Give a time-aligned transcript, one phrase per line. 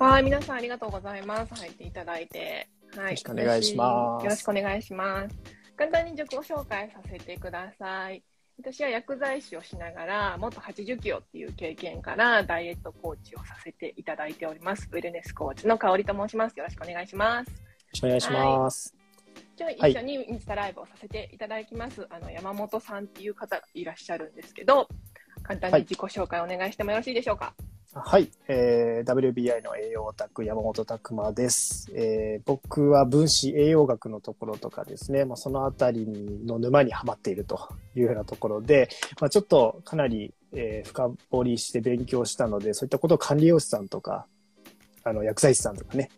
[0.00, 1.54] はい、皆さんありがとうございます。
[1.54, 2.66] 入っていただいて。
[2.96, 3.04] はい。
[3.04, 5.36] よろしくお願いしますよろしくお願いします。
[5.76, 8.20] 簡単に自己紹介させてください。
[8.58, 14.88] 私は薬剤師をしながら、元80キロっていう経験からダイエットコーチをさせていただいております。
[14.90, 16.58] ウェルネスコーチの香織と申します。
[16.58, 17.48] よろしくお願いします。
[17.50, 17.54] よ
[17.90, 18.94] ろしくお願いします。
[19.56, 22.04] 今日一緒にインスタライブをさせていただきます。
[22.10, 24.88] あの山本さんっていう方がいらっしゃるんですけど、
[25.44, 27.44] 簡単に自己紹介お願いしてもよろしいでしょうか？
[27.44, 28.28] はい、はい。
[28.48, 36.04] えー WBI の栄養オタク山本拓馬です、えー僕は分子栄養学のところとかですね、まあ、そのあたり
[36.44, 38.88] の沼にはまっているというようなところで、
[39.20, 44.26] まあ、ちょっとかなり、えー深掘りして勉強したので、そういったことを管理栄養士さんとか、
[45.04, 46.10] あの薬剤師さんとかね、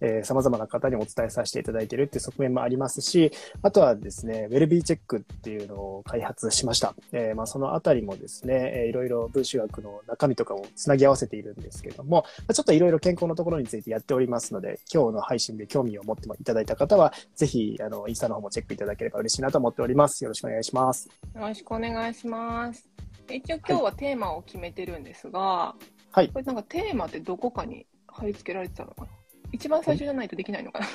[0.00, 3.32] えー、様々な方にお伝えさせていただいているっていう側面もありますし、
[3.62, 6.94] あとはですね、ウェルビーチェックっていうのを開発しました。
[7.12, 20.24] えーまあ、そのあたりもですね、えーいろいろ分子学の中身とかをつなぎ合わせているんですけども、まあちょっといろいろ健康のところについてやっておりますので、今日の配信で興味を持っていただいた方は、ぜひ、あの、インスタの方もチェックいただければ嬉しいなと思っております。
[20.24, 21.08] よろしくお願いします。
[21.34, 22.88] よろしくお願いします。
[23.30, 25.76] 一応今日はテーマを決めてるんですが、
[26.10, 29.08] はいこれなんかテーマってどこかに貼り付けられてたのかな？
[29.52, 30.86] 一番最初じゃないとできないのかな。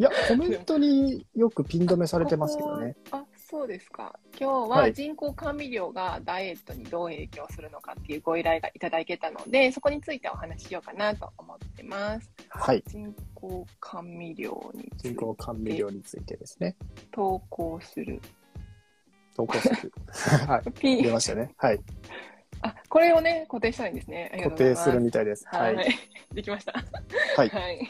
[0.00, 2.96] いや、コメントによくピン止めされてますけどね。
[3.10, 4.18] ここあ、そうですか。
[4.30, 12.30] 今日ははい人工甘味料がダイエットにどう影響するのかっていうご依頼がいただけたので、そこについてお話ししようかなと思ってます。
[12.48, 12.82] はい。
[12.86, 16.76] 人工甘味料につい人て工甘味料についてですね。
[17.10, 18.22] 投稿する。
[19.36, 19.92] 投稿する。
[20.48, 20.72] はい。
[20.72, 21.50] ピ出ましたね。
[21.58, 21.80] はい。
[22.62, 24.30] あ、これをね、固定したいんですね。
[24.44, 25.46] 固定するみたいです。
[25.46, 25.58] は。
[25.58, 25.78] はいい。
[26.34, 26.72] できました。
[27.36, 27.80] はい はい。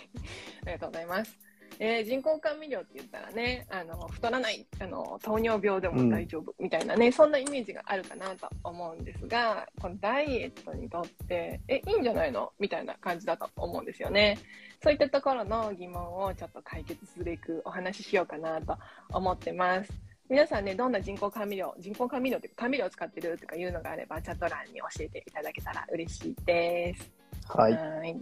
[0.62, 1.38] ありがとうございます。
[1.82, 12.52] えー人工甘味料って言ったらね、あの太らないあの、糖尿病でも大丈夫みたいなね、そんなイメージがあるかなと思うんですが、このダイエットにとって、え、いいんじゃないの？
[12.58, 14.36] みたいな感じだと思うんですよね。
[14.82, 18.76] そういったところの疑問をちょっと解決すべくお話ししようかなと
[19.12, 20.09] 思ってます。
[20.30, 27.10] 皆さんね、どんな人工甘味料、人工甘味料って甘味料を使ってるとかいうのがあれば、チャット欄に教えていただけたら嬉しいです。
[27.48, 27.72] はい。
[27.72, 28.16] はい。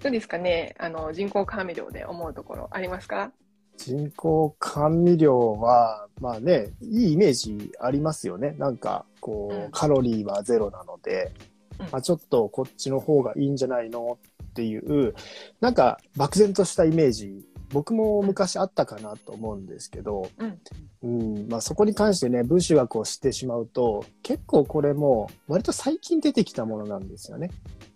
[0.00, 3.32] どうですかねあの、人工甘味料で思うところありますか？
[3.76, 8.54] 人工甘味料は、まあね、いいイメージありますよね。
[8.56, 11.32] なんか、こう、うんカロリーはゼロなので、
[11.80, 14.16] うんまあ、ちょっとこっちの方がいいんじゃないの？
[14.44, 15.12] っていう、
[15.60, 20.58] なんか漠然としたイメージ、僕も昔あったかなと思うんですけど、うん。
[21.00, 27.50] うん、まあそこに関してね、分子学を知ってしまうと、結構これも割と最近出てきたものなんですよね。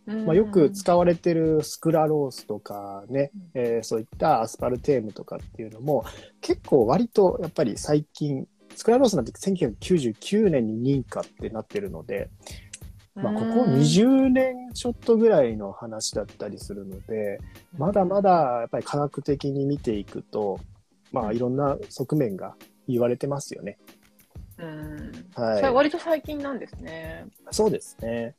[0.07, 6.05] まあ、よく使われてるスクラロースとかね、えーそういったアスパルテームとかっていうのも
[6.41, 12.31] 結構割とやっぱり最近スクラロースなんて1999年に認可ってなってるので、
[13.15, 17.41] まあ、ここ20年ちょっとぐらいの話だったりするので
[17.77, 20.59] まだまだやっぱり科学的に見ていくと
[21.13, 22.55] まあいろんな側面が
[22.89, 23.79] 言われてますよね。
[24.59, 25.13] うん。
[25.35, 27.27] はいそれ割と最近なんですね。
[27.51, 28.35] そうですね。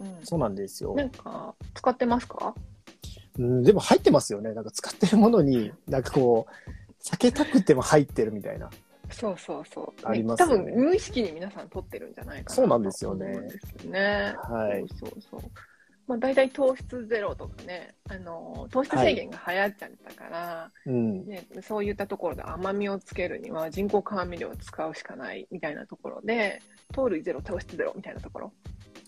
[0.00, 0.18] うん。
[0.22, 0.94] そうなんですよ。
[0.94, 2.54] なんか、使ってますか？
[3.38, 4.52] うん、でも入ってますよね。
[4.52, 8.70] なんか使ってるものに、なんかこう、避けたくても入ってるみたいな。
[9.10, 10.06] そうそうそう。
[10.06, 13.26] ありますよね多分、無意識に皆さん取ってるんじゃないかなそうなんですよね
[13.84, 14.34] ね。
[14.42, 15.50] はいそうそうそう。
[16.06, 21.26] まあ、大体糖質ゼロとかね、あの、糖質制限が流行っちゃったから、うん。
[21.26, 26.62] ね、そういったところで甘みをつけるには人工甘味料を使うしかないみたいなところで、
[26.92, 28.52] 糖類ゼロ、糖質ゼロみたいなところ。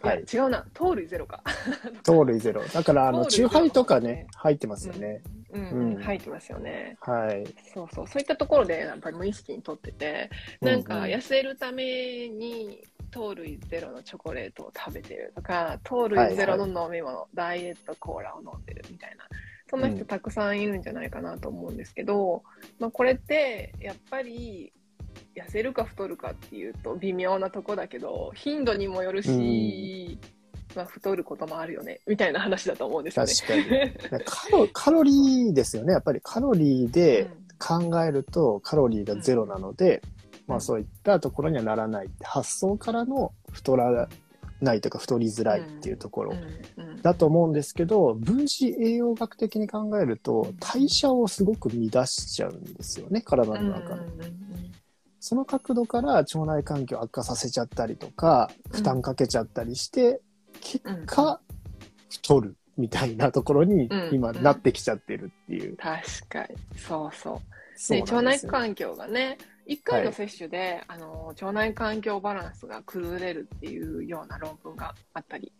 [0.00, 1.42] はい違うな、糖類ゼロか。
[2.04, 2.62] 糖類ゼロ。
[2.62, 5.22] だから、あの、チューハイとかね、入ってますよね。
[5.26, 6.96] うん、うん入ってますよね。
[7.00, 7.44] はい。
[7.74, 11.04] そうそう、そういったところでやっぱり無意識にとってて、なんかうん。
[11.04, 19.24] うん痩せるために糖類ゼロのチョコレートを食べてるとか、糖類ゼロの飲み物、ダイエットコーラを飲んでるみたいな、
[19.70, 22.42] そんな人たくさんいるんじゃないかなと思うんですけど、
[22.78, 24.72] まあ、これってやっぱり
[25.34, 30.18] 痩せるか太るかっていうと微妙なとこだけど、頻度にもよるし、
[30.78, 33.32] まあ、太ることもあるよねみたいな話だと思うんですよね。
[33.34, 34.24] 確かに。
[34.24, 35.92] カロカロリーですよね。
[35.92, 37.28] やっぱりカロリーで
[37.58, 40.02] 考えるとカロリーがゼロなので、
[40.46, 44.08] まあそういったところにはならない発想からの太ら
[44.60, 46.36] ないとか太りづらいっていうところ
[46.76, 54.04] うんうんだと思うんですけど、分子栄養学的に考えると代謝をすごく乱しちゃうんですよね、体の中の。
[54.04, 54.48] うんうんうん
[55.20, 60.20] その角度から腸内環境を悪化させちゃったりとか、負担かけちゃったりして、
[60.60, 61.40] 結果、
[62.10, 64.14] 太るみたいなところにうん。
[64.14, 65.76] 今なってきちゃってるっていう。
[65.76, 66.56] 確かに。
[66.76, 67.92] そうそう。
[67.92, 69.38] ね、腸内環境がね
[69.68, 75.52] 1回の接種で、あの腸内環境バランスが崩れるっていうような論文があったり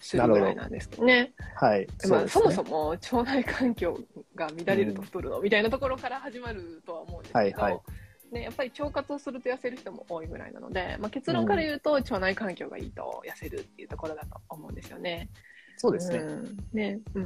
[0.00, 1.04] するぐらいなんですけど。
[1.04, 1.32] ね。
[1.54, 1.86] はい。
[2.08, 3.98] まあ、そもそも腸内環境
[4.34, 7.80] が乱れると太るの、みたいなところから始まるとは思うんですけど、はいはい
[8.32, 15.28] ね、やっぱり腸活をすると痩せる人も多いぐらいなので、まあ、結論から言うと、腸内環境がいいと痩せるっていうところだと思うんですよね。
[15.76, 16.18] そうですね。
[16.18, 17.22] うんねうん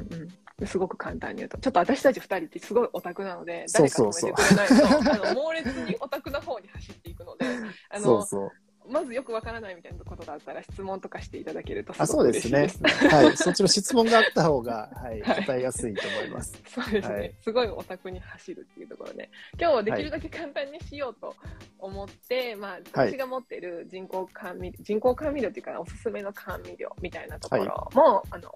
[0.59, 7.47] うん、すごく簡単に言うと、ちょっと私たち2人ってすごいオタクなので、誰か止めてくれないと、あの猛烈にオタクの方に走っていくので、
[7.91, 8.51] あのそうそう。
[8.91, 12.83] まずよくわからないみたいなことがあったら質問とかしていただけるとあ、すそうですねす。。
[12.83, 13.37] はい。
[13.37, 16.61] そっちの質問があった方が、はい、 はい答えやすいと思います。
[16.67, 21.35] そうですね、はいすごいオタクに走るっていうところで、今日はできるだけ簡単にしようと
[21.79, 28.51] 思って、まあ、はい私が持ってる人工甘味料、人工甘味料っていうか、おすすめの甘味料みたいなところも、あの、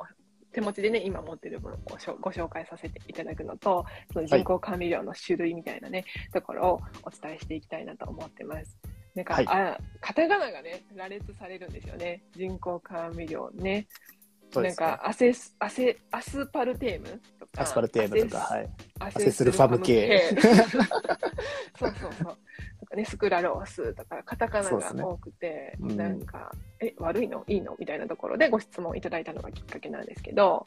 [0.52, 1.78] 手持ちでね、今持ってるものを
[2.20, 8.76] ご紹介させていただくのと、その人工甘味料の種類みたいなね、ところをお伝えしていきたいなと思ってます。
[9.14, 12.22] なんか、はいあ、カタカナがね、羅列されるんですよね。
[12.34, 13.62] 人工甘味料ね。
[13.62, 14.62] ね。
[14.62, 18.68] なんかアセスアセアスパルテームとかアスパルテームとか、はい。
[18.98, 20.22] アアセスルファム系
[21.78, 22.38] そうそうそう。
[22.80, 27.44] とかね、スクラロースとか、カタカナが多くて、うんなんか、え、悪いの？
[27.46, 27.76] いいの？
[27.78, 30.66] みたいなところでご質問いただいたのがきっかけなんですけど、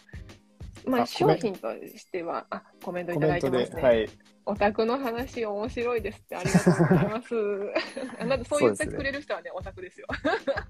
[0.85, 3.81] まあ、商品としては、あ、コメントいコただいてますね。
[3.81, 4.09] はい。
[4.45, 7.35] オタクの話面白いですってありがとうございます。
[8.19, 10.07] あなんかそう言ってくれる人はね、オタクですよ。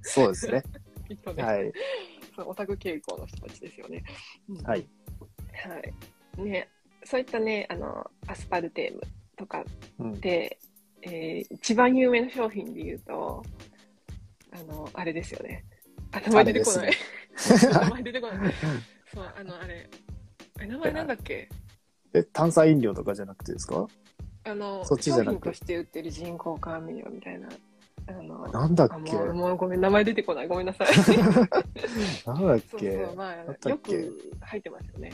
[0.02, 0.64] そうですね。
[1.08, 1.44] きっとね。
[1.44, 1.72] はい。
[2.36, 4.04] そうオタク傾向の人たちですよね。
[4.50, 4.88] うんはい。
[5.68, 5.80] は
[6.38, 6.42] い。
[6.42, 6.68] ね、
[7.04, 9.02] そういったね、あの、アスパルテーム
[9.38, 9.64] とか
[10.00, 10.20] うん。
[10.20, 10.58] で、
[11.02, 13.44] えー一番有名な商品で言うと、
[14.52, 15.66] あの、あれですよね。
[16.12, 16.94] あ、名前出てこない。
[17.74, 18.54] 名前出てこない。
[19.14, 19.90] そう、あの、あれ、
[20.62, 21.50] え名前なんだっけ？
[22.14, 23.88] え、炭酸飲料とかじゃなくてですか？
[24.46, 27.48] あの、そっちじゃなく商品として売ってる人工甘味料みたいな。
[28.06, 30.48] あの、なんだっあけもうもうごめん、名前出てこない。
[30.48, 30.88] ごめんなさい。
[32.28, 35.14] なんだっそうけそう、まあ、よく入ってますよね。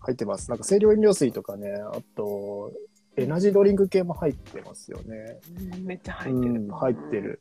[0.00, 0.50] 入ってます。
[0.50, 2.72] なんか清涼飲料水とかね、あと、
[3.16, 5.38] エナジードリンク系も入ってますよね。
[5.84, 6.54] めっちゃ入ってる。
[6.54, 7.40] うん、入ってる。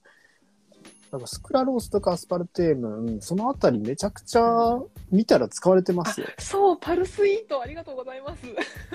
[1.13, 4.81] なんかスクラロースとかアスパルテーム、うんそのあたりめちゃくちゃ
[5.11, 6.27] 見たら使われてますよ。
[6.39, 8.43] そう、パルスイート、ありがとうございます。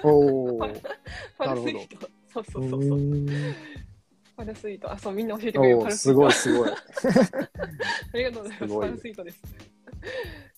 [0.02, 0.58] おお。
[1.38, 2.08] パルスイート。
[2.34, 2.98] そうそううそうそう。
[4.36, 4.92] パルスイート。
[4.92, 6.30] あ、そう、みんな教えてくれるおーパルスイート。
[6.32, 6.70] すごいすごい。
[8.14, 8.72] ありがとうございます。
[8.72, 9.42] すパルスイートです。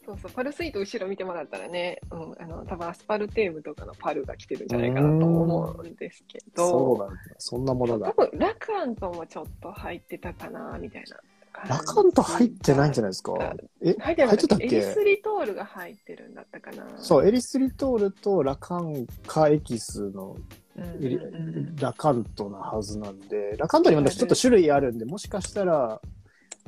[0.06, 7.16] そうそう、パルスイート後ろ見てもらったらね、うん、あの、多分アスパルテームとかのパルが来てるんじゃないかなと思うんですけど、そうなんだ。
[7.36, 8.08] そんなものが。
[8.12, 11.20] 多分ラカントもちょっと入ってたかな、みたいな。
[11.68, 13.54] ラカント入ってないんじゃないですか？
[13.82, 16.86] え、入ってなか入ってたっエリスけリトールが入ってるんだったかな。
[16.96, 20.36] そう、エリスリトールとラカンカエキスの
[20.76, 21.02] うんうんうん。
[21.04, 26.00] うんラカントなはずなんで、ラカントにもちょっと種類あるんで、もしかしたら、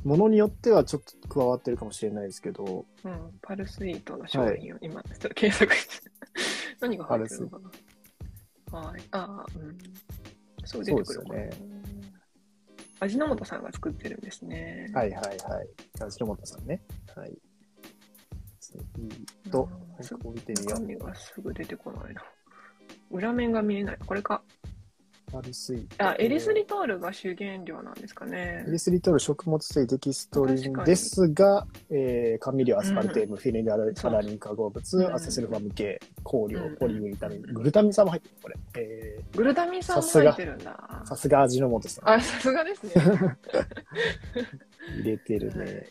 [0.05, 6.11] ものによってはちょっと加わってるかもしれないですけど、うん、パルスイートの商品を今、ちょっと検索して、
[6.81, 7.59] 何が入ってるのか
[8.73, 8.79] な。
[8.81, 9.03] はい。
[9.13, 9.79] ああ、うん。
[10.65, 11.35] そう出てくるかな
[13.03, 14.89] 味の素さんが作ってるんですね。
[14.95, 15.33] はいはいは
[15.65, 15.69] い。
[16.01, 16.81] 味の素さんね。
[17.17, 17.37] はい。
[18.61, 18.79] 次
[19.51, 19.69] と、
[20.25, 20.81] うん見てみよう。
[20.81, 22.23] 中身がすぐ出てこないな。
[23.11, 23.99] 裏面が見えない。
[24.07, 24.43] これか。
[25.33, 28.71] パルスイートあ、エリスリトールが主原料なんですかねエ。
[28.71, 38.57] リスリトール食物繊維デキストリンですが、えー、甘味料、アスパルテーム、フィネラル、サラリン化合物、うんアセスルファム系、香料うん、ポリグルタミン、グルタミン酸も入ってる、これ。
[38.77, 41.07] えグルタミン酸も入ってるんだー、。
[41.07, 42.11] さすが味の素さん。
[42.11, 42.93] あ、さすがですね。
[45.01, 45.87] 入れてるね。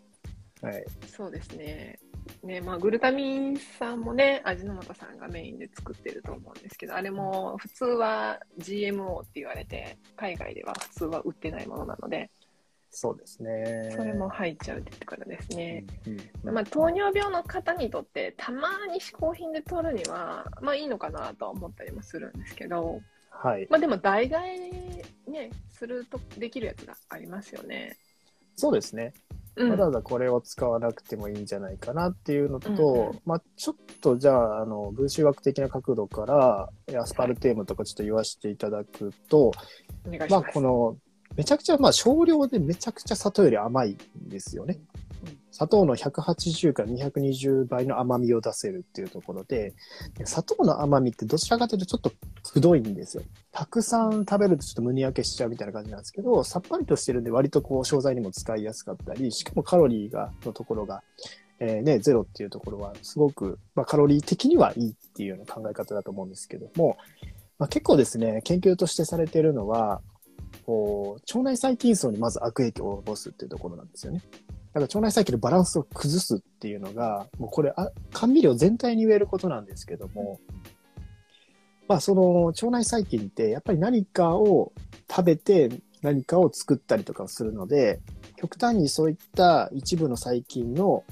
[0.61, 0.85] はい。
[1.07, 1.99] そうですね。
[2.43, 12.29] ね、まあ、グルタミン酸もね、味の素さんがメインで作ってると思うんですけど、あれも普通は GMO って言われて、海外では普通は売ってないものなので、
[12.93, 13.89] そうですね。
[13.95, 15.85] それも入っちゃうってところですね。
[16.05, 23.65] うん、うんまあ、糖尿病の方にとって、たまに嗜好品で取るには、まあいいのかなとは思ったりもするんですけど、はい。
[23.69, 25.01] まあでも代替
[25.31, 27.97] ね、するとできるやつがありますよね。
[28.57, 29.13] そうですね。
[29.55, 39.51] うんわざわざこれを使わなくてもいいんじゃないかなっていうのと、うんうんまあちょっとじゃあ、あの、分子学的な角度から、えアスパルテームとかちょっと言わせていただくと、
[40.07, 40.31] お願い。
[40.31, 40.97] まあこの、
[41.35, 44.79] めちゃくちゃ、まあ少量でめちゃくちゃ砂糖より甘いんですよね。
[45.51, 49.73] 砂糖の180から220倍の甘みを出せるっていうところで、
[50.17, 52.11] で砂糖の甘みってどちらかというとちょっと
[52.51, 53.23] くどいんですよ。
[53.51, 61.03] たくさん食べるとちょっと胸焼けしちゃうみたいな感じなんですけど、さっぱりとしてるんで割とこう商材にも使いやすかったり、しかもカロリーが、のところが、
[61.59, 66.97] えーね、ゼロっていうところはすごく、まあ、カロリー的にはいいっていうような考え方だと思うんですけども、
[67.59, 70.01] まあ、結構ですね、研究としてされているのは、
[70.65, 74.21] こう、腸内細菌層にまず悪影響を及ぼすっていうところなんですよね。
[74.73, 80.39] だか腸内細菌のバランスを崩すっていうのが、もうこれ、あ甘味料全体に言えることなんですけども、
[81.87, 84.71] まあその腸内細菌ってやっぱり何かを
[85.09, 85.69] 食べて
[86.01, 87.99] 何かを作ったりとかするので、
[88.37, 91.03] 極端にそういった一部の細菌の、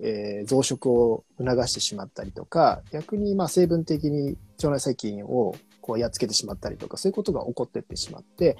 [0.00, 8.58] えー増殖を促してしまったりとか、逆にまあ成分的に腸内細菌をこうやっつけてしまったりとか、そういうことが起こってってしまって、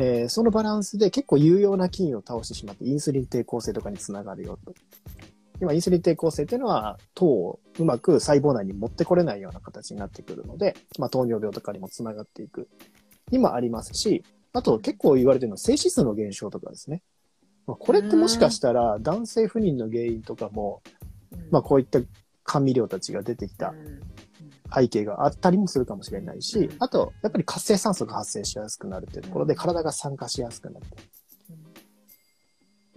[0.00, 4.72] えーそのバランスで結構有用な菌を倒してしまって、インスリン抵抗性とかにつながるよと。
[5.60, 12.68] 今、インスリン抵抗性っていうのは、糖をうまく細胞内に持ってこれないような形になってくるので、まあ、糖尿病とかにもつながっていく
[13.32, 17.02] にもありますし、あと結構言われてるのは性指数の減少とかですね。
[17.66, 20.80] まあこれってもしかしたら男性不妊の原因とかも、
[21.50, 21.98] まあこういった
[22.44, 24.00] 甘味料たちが出てきたうん
[24.74, 30.86] 背景があったりもするかもしれないしうん、あと、やっぱり活性酸素が発生しやすくなるっていうところで、うん体が酸化しやすくなる。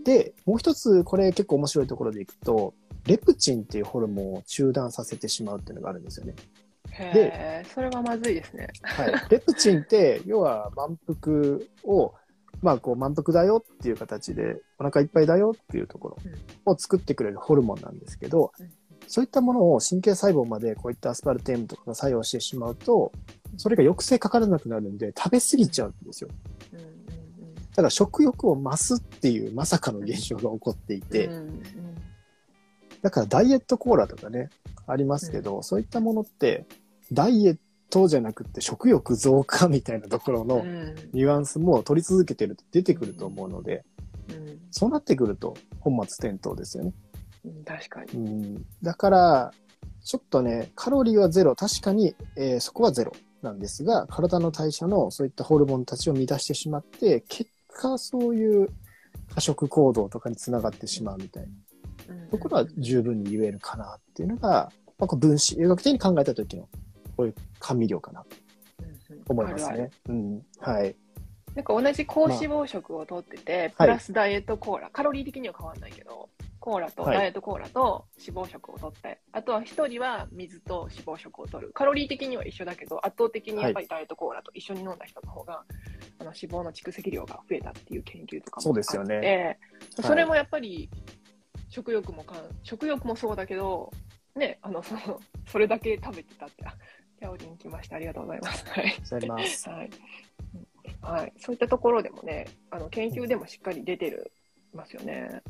[0.03, 2.73] で、もう一つ、これ結構面白いところでいくと、
[3.05, 6.35] レプチンっていうホルモンを中断させてしまうっていうのがあるんですよね。
[6.91, 8.67] へえ、それはまずいですね。
[8.83, 9.13] はい。
[9.29, 12.13] レプチンって、要は満腹を、
[12.61, 16.17] まあこう満腹だよっていう形で、お腹いっぱいだよっていうところ
[16.65, 18.80] を作ってくれるホルモンなんですけど、うん
[19.11, 23.11] そういったものを神経細胞までこういったアスパルテームとかが作用してしまうと、
[23.57, 26.29] それが抑制かからなくなるんで食べ過ぎちゃうんですよ。
[26.73, 26.91] うんうん
[27.71, 31.61] だから食欲を増すっていうまさかの現象が起こっていて、うんうん
[33.01, 34.49] だからダイエットコーラとかね、
[34.85, 36.65] ありますけど、そういったものって、
[37.11, 37.57] ダイエッ
[37.89, 40.95] トじゃなくて食欲増加みたいなところのうん。
[41.11, 43.83] ニュアンスも取り続けてると出てくると思うので、
[44.29, 44.59] うん。
[44.69, 46.93] そうなってくると本末転倒ですよね。
[47.45, 48.13] うん確かに。
[48.13, 49.51] うん、だから、
[50.03, 58.69] ちょっとね、カロリーはゼロ、確かに、えーそこはゼロなんですが、体の代謝のそういったホルモンたちを乱してしまって、結果そういう
[59.33, 61.49] 過食行動とかにつながってしまうみたいな。
[62.29, 66.67] ところは十分に言えるかなっていうのが、まあ、分子、医学的に考えた時の
[67.15, 68.23] こういう甘味料かな。
[69.25, 69.89] と思いますね。
[70.59, 70.95] はい。
[71.55, 73.71] なんか同じ高脂肪食をとってて、はい。
[73.71, 76.29] プラスダイエットコーラ、カロリー的には変わらないけど、
[76.61, 81.71] コーラと、はいダイエットコーラと脂肪食をとって、あとは一人は水と脂肪食を取る。
[81.73, 85.63] カロリー的には一緒だけど、圧倒的にやっぱりダイエットコーラと一緒に飲んだ人の方が、
[86.19, 89.57] あの脂肪の蓄積量が増えたっていう研究とかもそうですよねあってはい
[90.03, 90.89] それもやっぱり
[91.69, 93.91] 食欲もかん、食欲もそうだけど、
[94.35, 96.75] ね、あの、その、それだけ食べてたって、あ、
[97.17, 97.95] キャオリン来ました。
[97.95, 98.65] ありがとうございます。
[101.01, 101.33] はい。
[101.37, 104.33] そういったところでもね、あの、研究でもしっかり出てる、
[104.73, 105.41] ますよね。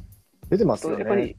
[0.51, 1.35] 出てますよとやっぱりね。、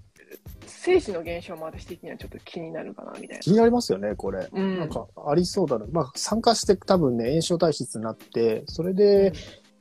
[0.67, 4.41] 精子の現象も私的にはちょっと気になるかな、みたい気になりますよね、これ。
[4.41, 4.49] な。
[4.53, 4.79] うん。
[4.81, 5.87] なんかありそうだな。
[5.93, 9.33] まあ、酸化して多分ね、炎症体質になって、それで、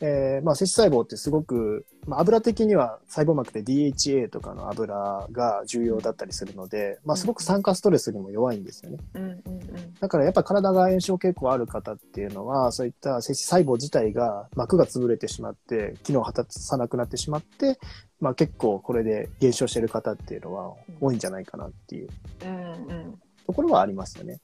[0.03, 8.97] えーまあ、摂取細胞ってすごく、まあ、油的には細胞膜で DHA とかの油が重要だったりするので、まあ、すごく酸化ストレスにも弱いんですよね。
[9.13, 9.93] うん、うん、うん。
[9.99, 17.79] だからやっぱ体が炎症傾向ある方っていうのは、そういった摂取細胞自体が膜が潰れてしまって、機能を果たさなくなってしまって、
[18.19, 22.09] まあ結構これで減少してる方っていうのは多いんじゃないかなっていう
[22.43, 23.19] うん、うん。
[23.45, 24.39] ところはありますよね。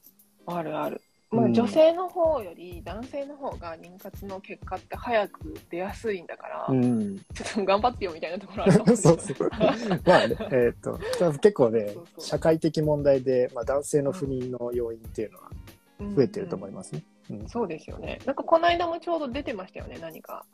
[0.46, 1.00] あるある。
[1.30, 7.18] まあ、うん女性の方より男性の方が妊活の結果って早く出やすいんだから、うん。
[7.34, 9.50] ちょっと頑張ってよみたいなところあると思 うんですよそうそう。
[10.06, 10.98] まあね、えっ、と、
[11.38, 15.50] 結構ね社会的問題で、まあ男性の不妊の要因っていうのは
[16.14, 17.02] 増えてると思いますね。
[17.30, 18.18] うんそうですよね。
[18.24, 20.46] なんかこの間もちょうど出てましたよね、何か。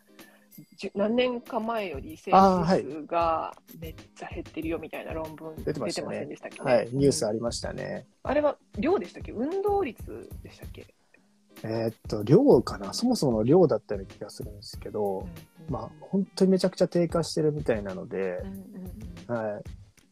[0.95, 8.07] 何年か前より精あー子数がめっちゃ減ってるよみたいな論文出てませんでしたっけ、はい、ニュースあり、りましたね。
[8.23, 9.33] あれは量でしたっけ？
[9.33, 10.87] 運動率でしたっけ、
[11.63, 12.93] えっと、量かな？
[12.93, 15.27] そもそもの量だったような気がするんですけど、
[15.69, 19.53] まあ、本当にめちゃくちゃ低下してるみたいなのでうん、うんうん。
[19.53, 19.63] はい。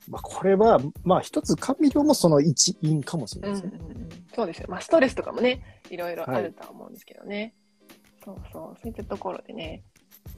[0.08, 3.54] まあ、これは、まあ、一つ甘味料もその一因かもしれうん。
[3.54, 3.80] ないですね。
[3.80, 4.08] うんうん。
[4.34, 4.66] そうですよ。
[4.68, 7.54] まあ、ストレスとかもね、いろいろあるとは思うんですけどね。
[8.24, 9.84] そうそう、そういったところでね、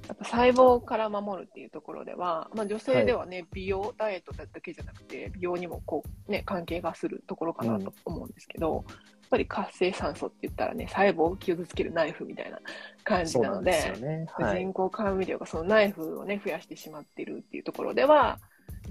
[0.09, 12.59] やっぱ細胞から守るっていうところでは、まあ、女性ではね、美容、ダイエットだけじゃなくて、美容にもこう、ね、関係がするところかなと思うんですけど、やっぱり活性酸素って言ったらね、細胞を傷つけるナイフみたいな
[13.03, 14.27] 感じなので、ね。
[14.37, 14.59] はい。
[14.61, 18.39] 人工甘味料がそのナイフをね、増やしてしまっているっていうところでは、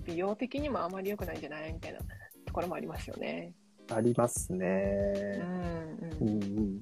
[0.06, 3.54] 美容的にもあまり良くないんじゃないみたいなところもありますよね。
[3.92, 4.66] ありますうね。
[5.38, 5.64] ん
[6.22, 6.82] うんうんうん。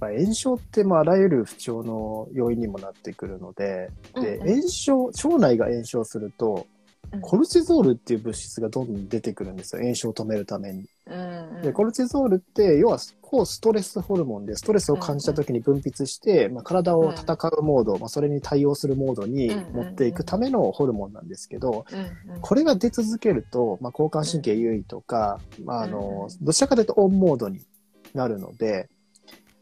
[0.00, 4.56] まあ、炎症って、まあ、あらゆる不調の要因にもなってくるので、で、うんうん。
[4.56, 6.66] 炎症、腸内が炎症すると、
[7.12, 7.20] うん。
[7.20, 9.82] コルチゾールっていう物質がどんどん出てくるんですよ。
[9.82, 10.86] 炎症を止めるために。
[11.06, 22.40] うんで、コルチゾールって、要は、抗ストレスホルモンで、ストレスを感じた時に分泌して、まあ、体を戦うモード、まあ、それに対応するモードに持っていくためのホルモンなんですけど、うんうん。
[22.40, 27.60] これが出続けると、まあ、交感神経優位とか、まあ、あうんの、どちらかというとオンモードに
[28.14, 28.88] なるので、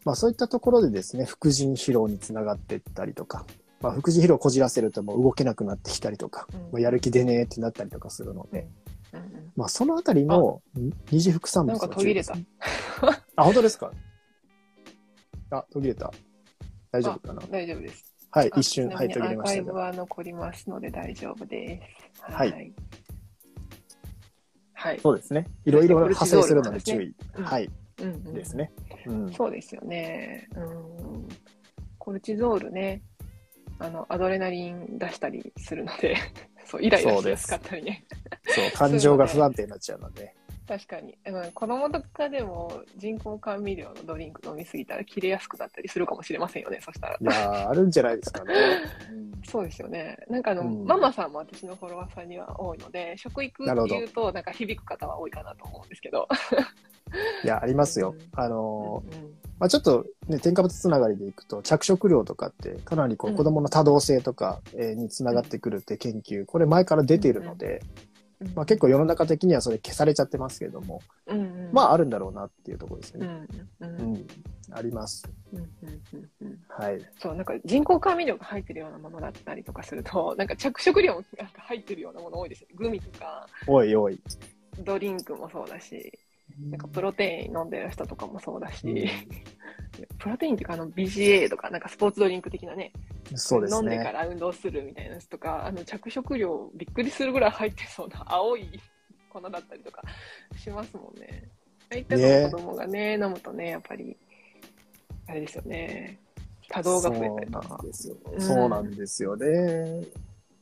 [0.08, 3.44] まあ、そういったところでですね、副腎疲労につながっていったりとか、
[3.82, 8.66] まあ、副腎疲労をこじらせるともう動けなくなってきたりとか、うんまあ、やる気出ねえってなったりとかするので、
[9.12, 10.62] うんうんまあ、そのあたりの
[11.10, 12.34] 二次副産物なんか途切れた
[13.36, 13.92] あ、本当ですか？
[15.50, 16.10] あ、途切れた。
[16.90, 17.42] 大丈夫かな？
[17.50, 18.02] 大丈夫です。
[18.30, 19.72] はい、あ一瞬、はい、途切れましたが。
[19.72, 21.82] アーカイブは残りますので大丈夫で
[22.16, 22.22] す。
[22.22, 22.72] はい。
[24.72, 25.00] はい。
[25.00, 25.46] そうですね。
[25.66, 27.14] いろいろ派生するので注意。
[27.36, 28.72] うんはい、うんうんですね。
[29.06, 29.32] うん。
[29.32, 30.48] そうですよね。
[30.56, 31.28] うん。
[31.98, 33.02] コルチゾールね、
[33.78, 36.16] あの、アドレナリン出したりするので、
[36.64, 38.04] そう、イライラしやすかったりね。
[38.46, 40.34] そう、感情が不安定になっちゃうので。
[40.68, 41.16] 確かに。
[41.26, 47.24] あの子供とかでも人工甘味料のドリンク飲みすぎたら切れやすくなったりするかもしれませんよね、そしたらい。
[47.24, 48.54] やー、あるんじゃないですかね。
[49.48, 50.18] そうですよね。
[50.28, 56.28] なんかあの、うんママさんも私のフォロワーさんには多いので、食育っていうと、なんか響く方は多いかなと思うんですけど。
[57.42, 58.40] いや、ありますようん。
[58.40, 68.07] あのー、うんまあちょっとね、添加物つながりでいくと、着色料とかってかなりこううん子供の多動性とかえーにつながってくるって研究、これ前から出ているので、うん
[68.54, 73.46] まあ結構世の中的にはそれ消されちゃってますけども、うんうん、まああるんだろうなっていうところですうんね。
[73.80, 74.26] うんううんん。
[74.70, 75.28] あります。
[75.52, 75.68] うんうん
[76.12, 77.00] うんうんはい。
[77.18, 82.74] そう、なんか人工甘味料が入ってるようなものだったりとかすると、 なんか着色料もなんか入ってるようなもの多いですよね。
[82.76, 84.20] グミとか、おいおい。
[84.78, 86.12] ドリンクもそうだし、
[86.60, 89.08] なんかプロテイン飲んでる人とかもそうだし、
[90.18, 92.92] プロテインっていうかあの BCA とか、なんかスポーツドリンク的なね、
[93.34, 94.12] そうです飲んでかね。
[94.12, 98.68] ら運動するみたいなやつとか、あの着色料びっくりするぐらい入ってそうな 青い
[99.30, 100.02] 粉だったりとか
[100.56, 101.44] しますもんね。
[101.90, 104.16] ああいったの子供がね、飲むとね、やっぱり、
[105.26, 106.18] あれですよね。
[106.70, 107.86] 多動が増えたりとかそうなん。
[107.86, 108.16] ですよ。
[108.32, 110.04] うんそうなんですよね。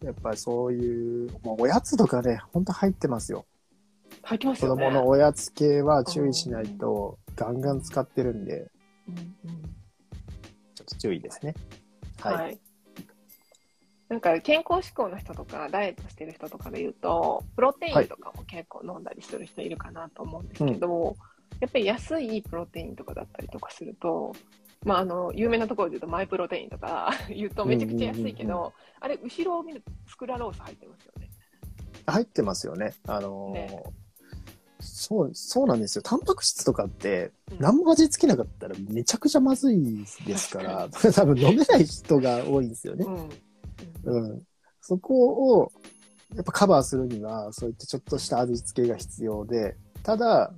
[0.05, 3.45] やっぱりそういう、もうおやつとかね、ほんと入ってますよ。
[4.23, 4.85] 入ってます子よね。
[4.85, 8.71] 供のおやつ系は注意しないと、ガンガン使ってるんで、
[9.09, 9.77] うんうん
[10.75, 11.55] ちょっと注意ですね。
[12.21, 12.33] は。
[12.33, 12.59] はいい。
[14.09, 21.17] なんか健康志向の人とかダイエットしてる人とかで言うと、プロテインとかも結構飲んだりする人いるかなと思うんですけど、
[21.61, 24.35] やっぱり安いプロテインとかだったりとかすると、
[24.85, 31.26] まあ、あの有名なところで言うとマイプロテインとか 言うとめちゃくちゃ安いけうんうんうんど、あれ後ろを見るとスクラロース入ってますよね。
[32.07, 32.95] 入ってますよね。
[33.07, 33.83] あのーね
[34.79, 36.03] そう、そうなんですよ。
[36.03, 43.07] タンパク質とかって、うん何も味付けなかったらめちゃくちゃまずいですから、 多分飲めない人が多いんですよね
[44.05, 44.11] う。
[44.11, 44.31] ん。
[44.31, 44.43] うん。
[44.81, 45.73] そこを、
[46.35, 50.53] やっぱカバーするには、そういったちょっとした味付けが必要で、ただ、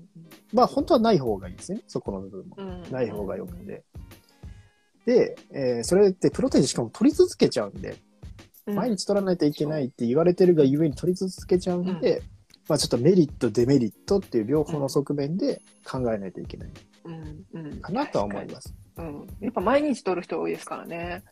[0.53, 1.83] まあ本当はない方がいいですね。
[1.87, 2.57] そこの部分も。
[2.59, 3.85] うんない方がよくて。
[5.07, 7.97] で、えーそれってプロテインしかも取り続けちゃうんで、うん
[8.75, 12.23] 毎日取らないといけないって言われてるがゆえに取り続けちゃうんで、
[12.69, 16.71] まあちょっとメリット、デメリットっていう両方の側面で考えないといけない
[17.05, 18.75] うんうんかなとは思います。
[18.97, 19.27] うん。
[19.41, 21.23] やっぱ毎日取る人多いですからね。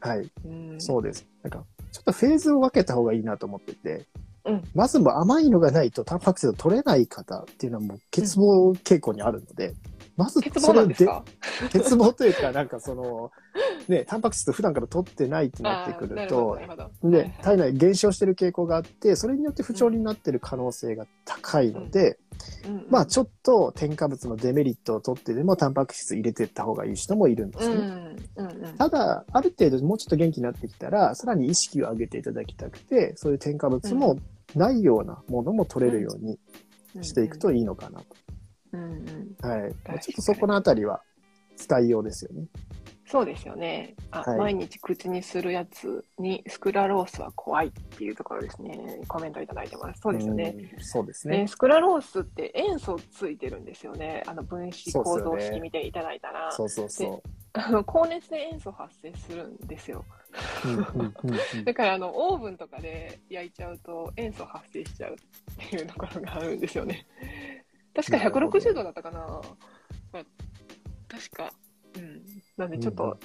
[0.00, 0.30] はい。
[0.44, 1.26] うん、そうです。
[1.42, 4.06] なんか、ちょっとフェーズを分けた方がいいなと思ってて、
[4.44, 9.74] うんまずも甘いのがないとタンパク質を取れない方っていうのはもう欠乏傾向にあるので、
[10.16, 13.32] まず 欠乏なんで 欠乏というか、なんかその、
[13.88, 16.58] ね、タンパク質を普段から取ってないってなってくると
[17.04, 22.18] で、体内減少してる傾向があって、それによって不調になってる可能性が高いので、
[22.66, 22.76] うん。
[22.76, 27.74] うんまあちょっと添加物のデメリットを取ってでもタンパク質入れてった方がいい人もいるんですね。
[27.76, 34.18] うんうんうんただ、ある程度もうちょっと元気になってきたら、さらに意識を上げていただきたくて、そういう添加物も
[34.54, 36.38] ないようなものも取れるように
[37.02, 38.02] していくといいのかな
[38.72, 39.48] うんうん、と。
[39.48, 39.72] はい。
[40.00, 41.02] ちょっとそこのあたりは
[41.56, 42.46] 使いようですよね。
[43.06, 49.00] そうですよねあ、はい毎日口にするやつにスクラロースは怖いっていうところですね。
[49.08, 50.00] コメントいただいてます。
[50.00, 50.54] そうですよね。
[50.56, 50.82] うん。
[50.82, 51.48] そうですねね。
[51.48, 54.22] スクラロースって塩素ついてるんですよね。
[54.26, 60.04] あの分子構造式見ていただいたら、そうそうそあの高熱で塩素発生するんですよ。
[61.64, 67.06] だからあのオーブンとかで焼いちゃうと塩素発生しちゃうっていうところがあるんですよね。
[67.94, 69.20] 確かなるほど160度だったかな。
[70.12, 70.24] まあ
[71.08, 71.50] 確か。
[71.96, 72.22] うん。
[72.56, 73.18] なんでちょっと、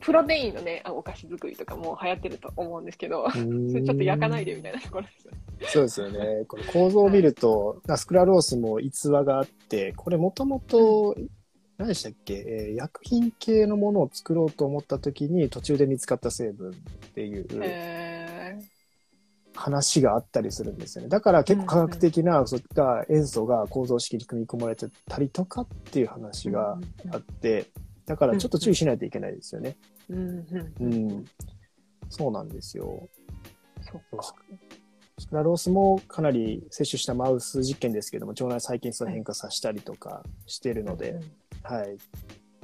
[0.00, 3.44] プロテインのね、あお菓子作りとかも流行ってると思うんですけど、それ
[3.82, 5.38] ちょっと焼かないでみたいなところですよね。
[5.68, 6.44] そうですよね。
[6.48, 11.16] これ構造を見ると、スクラロースも逸話があって、これもともと、
[11.78, 16.74] 何でしたっけ、えー薬品系のものを作ろうと思った時に途中で見つかった成分っ
[17.14, 18.58] ていう、へ
[19.54, 21.08] 話があったりするんですよね。
[21.08, 26.78] だから結構科学的な、そういった塩素が構造式に組み込まれてたりとかっていう話が
[27.10, 27.66] あって、
[28.06, 29.76] だからちょっと注意しないといけないですよね。
[30.08, 31.08] うんうんううん。
[31.18, 31.24] ん。
[32.08, 33.08] そうなんですよ。
[33.82, 34.34] そっか。
[35.18, 41.96] スクラロースもかなり摂取したマウス実験ですけども、腸内細菌数を変化させたりとかしているので、うんはい。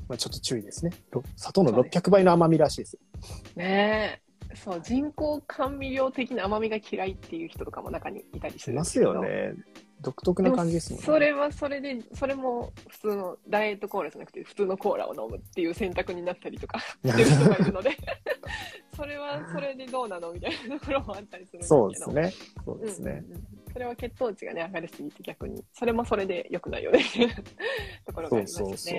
[0.08, 0.92] まあ、ちょっと注意ですね。
[1.10, 2.98] ろ砂糖のそうです600倍の甘みらしいです。
[3.56, 4.56] ねえ。
[4.56, 9.20] そう、人工甘味料的な甘みが嫌いっていう人とかも中にいたりするますよ。
[9.22, 9.54] ね。
[10.02, 11.06] 独特な感じですもんね。
[11.06, 17.96] それはそれで、それも普通のダイエットコーラじゃなくて、普通のコーラを飲むっていう選択になったりとかしてる人がいるので、
[18.96, 21.80] それはそれでどうなのみたいなところもあったりするんですけど。
[21.80, 22.32] そうですね。
[22.64, 23.10] そうですね。
[23.10, 27.34] うんうんうんそれは血糖値がね、上がりすぎて逆に、それもそれで良くないよねっていう
[28.04, 28.76] ところがありますよね。
[28.76, 28.96] そうそうそ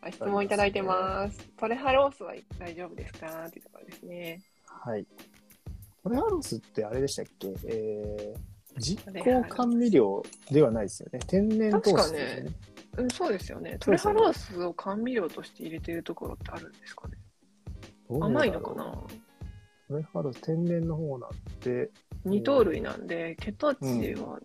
[0.00, 1.48] あ質問いただいてます。
[1.56, 3.44] トレハロースは大丈夫ですか？
[3.46, 4.42] っていうところですね。
[4.66, 5.06] はい。
[6.02, 7.54] トレハロスってあれでしたっけ？
[7.68, 8.40] えー、
[8.78, 11.18] 実行甘味料ではないですよね。
[11.26, 12.56] 天然糖質ですよね。
[12.98, 13.76] うん、そうですよね。
[13.78, 17.16] トレハロースを甘味料として入れてるところってあるんですかね。
[18.08, 18.84] 甘いのかな？
[19.88, 21.90] トレハロス、天然の方なんて、
[22.24, 24.40] 二糖類なんで、血糖値は、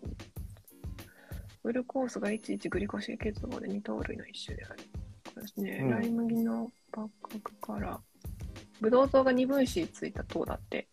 [1.64, 4.78] グルコースが11グリコシー結合で二糖類の一種である。
[5.24, 8.00] これですね、うんライ麦の八角から、
[8.80, 10.88] ブドウ糖が二分子ついた糖だって。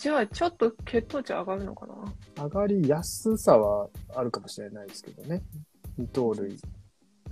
[0.00, 2.44] じゃあ、ちょっと血糖値上がるのかな？
[2.44, 3.86] 上がりやすさは
[4.16, 5.42] あるかもしれないですけどね。
[5.98, 6.58] 二糖類。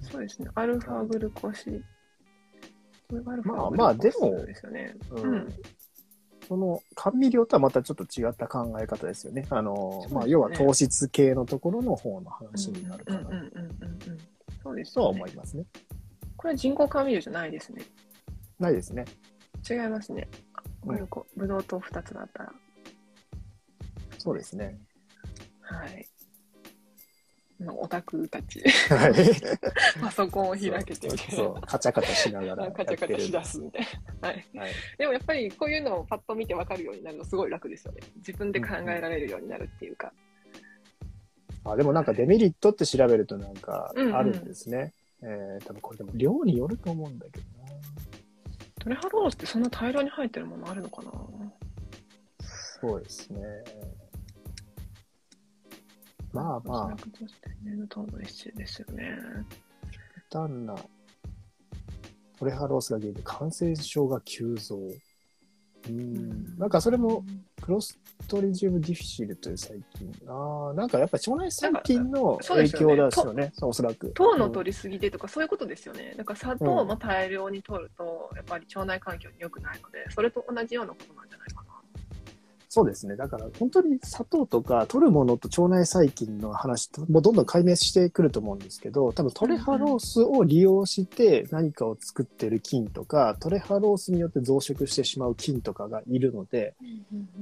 [0.03, 1.83] そうですね、アルファグルコシ。
[3.11, 4.95] まあグまあでもですよね。
[5.13, 5.55] ううんん。
[6.47, 9.47] その甘味料とはまたちょっと違った考え方ですよね。
[9.49, 14.19] あの、まあ、要は糖質系のところの方の話になるかなうんうんうんうんうん。
[14.63, 15.65] そうですとは思いますね。
[16.37, 17.83] これは人工甘味料じゃないですね。
[18.59, 19.07] ないですね。
[19.69, 20.29] 違いますね。
[20.85, 22.53] うんグルコ、ブドウ糖2つだったら。
[24.19, 24.79] そうですね。
[25.61, 26.07] はい。
[27.59, 29.13] まあオタクたち、はい。
[30.01, 33.87] パソコンを開けてそうカチャカチャしながら カチャカチャしだすみたい
[34.21, 34.29] な。
[34.29, 34.47] はい。
[34.55, 34.73] はい。
[34.97, 38.01] でもやっぱりこういうのをパッと見て分かるようになるのすごい楽ですよね。
[38.17, 40.13] 自分で考えられるようになるっていうか。
[41.65, 44.93] あ、でもなんかデメリットって調べるとなんかうんうんあるんですね。
[45.21, 47.58] えー、多分これでも量によると思うんだけどな。
[48.79, 51.13] トレハロースってそんな大量に入ってるものあるのかな？
[52.81, 53.41] そうですね。
[56.33, 56.97] まあまあ、
[58.55, 59.19] ですよね。
[60.31, 60.77] 単な
[62.39, 64.79] トレハロースが原因で感染症が急増。
[65.89, 66.59] うん。
[66.59, 67.25] なんかそれも、
[67.61, 70.13] クロストリジウムディフィシルという細菌。
[70.27, 74.11] ああ、なんかやっぱ腸内細菌の影すよね響ですよね、おそらく。
[74.13, 76.15] 糖のうん取りすぎでとかそういうことですよね。
[76.17, 81.68] だから砂糖も大量に取ると、やっぱり腸内環境に良くないので、それと同じようなことなんじゃないかな。
[82.71, 83.17] そうですね。
[83.17, 96.75] だから本当に砂糖とか取るものと腸内細菌の話ともうどんどん解明してくると思うんですけど、多分トレハロースを利用して何かを作ってる菌とか、トレハロースによって増殖してしまう菌とかがいるので、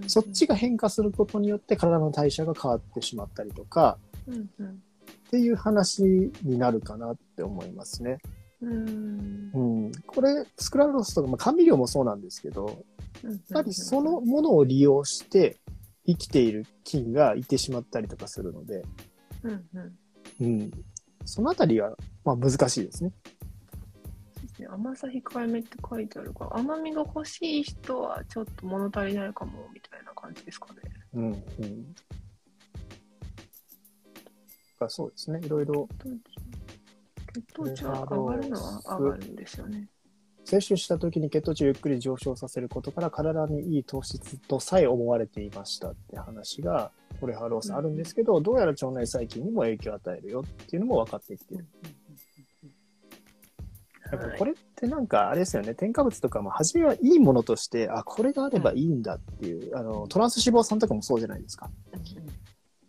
[0.06, 4.82] そっちが変化することによって体の代謝が変わってしまったりとか、うんうん
[5.26, 6.02] っていう話
[6.42, 8.18] になるかなって思いますね。
[8.62, 9.92] うんうん。
[10.06, 12.84] これ、スクラロースとか、まあ、甘味料もそうなんですけど、
[13.22, 15.56] ややっぱりそのものを利用して
[16.06, 18.84] 生きている菌がいてしまったりとかするので、
[19.42, 19.98] うんうん
[20.40, 20.70] うん。
[21.24, 23.12] そのあたりは、まあ難しいですね。
[24.36, 30.80] そうですね甘さ控えめって書いてあるから甘みが欲しい人はちょっと物足りないかもみたいな感じですかね。
[31.14, 31.24] うん。
[31.32, 31.94] うん。
[34.78, 35.40] だそうですね。
[35.42, 35.88] いろいろ
[37.36, 39.88] 血糖値は上がるのは上がるんですよね。
[40.44, 51.66] 摂取した時に血糖値をゆっくり上昇させることから体にいい糖質とさえ思われていましたって話が、トレハロースあるんですけど、どうやら腸内細菌にも影響を与えるよっていうのも分かってきてる。
[54.12, 61.68] やっぱこれってなんかあれですよね、添加物とかも初めはいいものとして、あ、これがあればいいんだっていう、あの、トランス脂肪酸とかもそうじゃないですか。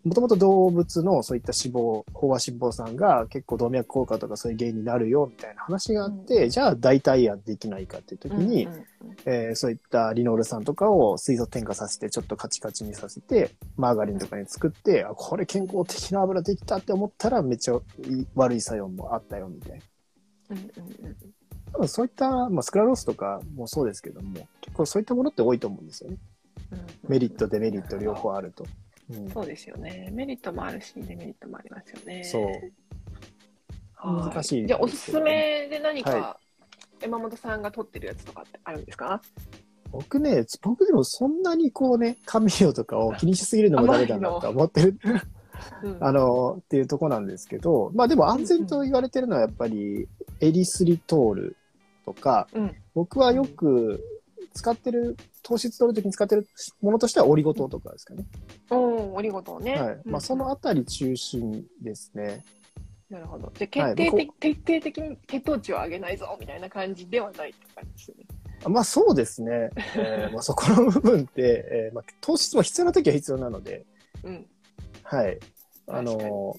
[0.07, 6.49] もともと動物のそういった脂肪、飽和脂肪酸が結構動脈硬化とかそういう原因になるよみたいな話があって、うん。
[6.49, 8.85] じゃあ代替案できないかっていう時に、うんうんうん。
[9.25, 17.79] えーそういったリノール酸とかを水素添加させてちょっとカチカチにさせてマーガリンとかに作ってあこれ健康的な油できたって思ったらめっちゃ
[18.35, 19.85] 悪い作用もあったよみたいな。
[20.51, 20.63] うんうん
[21.05, 21.15] うん。
[21.73, 26.17] 多分そういった、まあ、スクラロースとかもそうですけども結構そういったものって多いと思うんですよね。
[26.71, 26.85] うんうん。
[27.09, 28.65] メリットデメリット両方あると、
[29.09, 30.09] うん、そうですよね。
[30.11, 32.23] メリットもあるし、デメリットもありますよね。
[32.23, 32.45] そう。
[33.95, 34.33] はい。
[34.33, 36.39] 難しいじゃあ、おすすめで何か、は
[37.01, 39.21] 山本さんが撮ってるやつとかってあるんですか？
[39.91, 44.99] 僕ね、僕でもそんなにこうね、甘味料とかを気にしすぎるのもダメだなと思ってる、
[45.83, 45.97] うん。
[46.03, 50.07] あの、っていうとこなんですけど、まあでも安全と言われてるのはやっぱり
[50.41, 51.55] エリスリトール
[52.05, 52.75] とか、うん。
[52.93, 54.03] 僕はよく
[54.57, 56.47] 使ってる、糖質取るときに使ってる
[56.81, 58.25] ものとしてはオリゴ糖とかですかね。
[58.69, 59.79] おお、オリゴ糖ね。
[59.79, 60.01] はい。
[60.05, 62.43] まあそのあたり中心ですね。
[63.09, 63.51] なるほど。
[63.55, 68.25] じゃ決定的、徹底的に血糖値を上げないぞみたいな感じではないって感じですよね。
[68.67, 69.69] まあそうですね。
[69.95, 73.85] えー まあそこの部分って、えーまあ、糖質も必要なときは必要なので、
[74.23, 74.45] うん。
[75.03, 75.39] はい。
[75.87, 76.55] あの、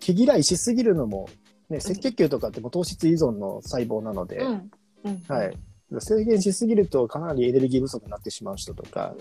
[0.00, 1.28] 毛嫌いしすぎるのも、
[1.68, 4.70] ね、赤血球とかってもう糖質依存の細胞なので、うん。
[5.04, 5.22] うん。
[5.28, 5.56] はい。
[6.00, 9.14] 制限しすぎるとかなりエネルギー不足になってしまう人とか。